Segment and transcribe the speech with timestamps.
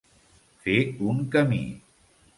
[0.63, 0.79] Fer
[1.11, 1.61] un camí.